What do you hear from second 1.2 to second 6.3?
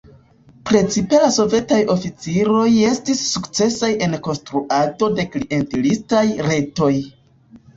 la sovetaj oficiroj estis sukcesaj en konstruado de klientelistaj